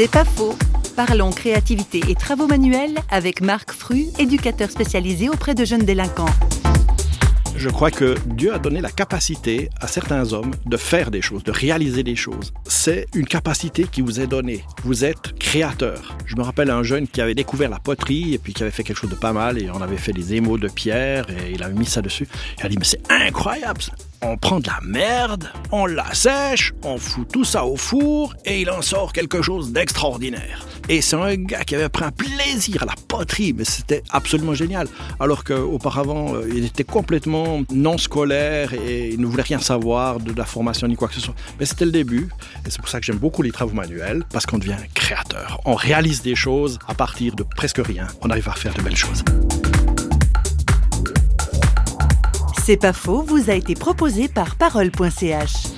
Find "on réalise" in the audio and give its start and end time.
45.66-46.22